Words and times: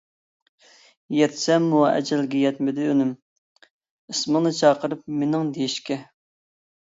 يەتسەممۇ 1.15 1.81
ئەجەلگە 1.89 2.39
يەتمىدى 2.45 2.87
ئۈنۈم، 2.93 3.11
ئىسمىڭنى 4.13 4.55
چاقىرىپ 4.61 5.03
مېنىڭ 5.21 5.53
دېيىشكە. 5.59 5.99